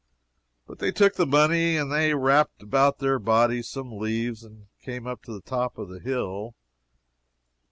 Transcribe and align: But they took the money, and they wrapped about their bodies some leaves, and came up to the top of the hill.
But 0.65 0.79
they 0.79 0.91
took 0.91 1.13
the 1.13 1.27
money, 1.27 1.77
and 1.77 1.91
they 1.91 2.15
wrapped 2.15 2.63
about 2.63 2.97
their 2.97 3.19
bodies 3.19 3.67
some 3.69 3.99
leaves, 3.99 4.43
and 4.43 4.65
came 4.81 5.05
up 5.05 5.21
to 5.25 5.31
the 5.31 5.41
top 5.41 5.77
of 5.77 5.89
the 5.89 5.99
hill. 5.99 6.55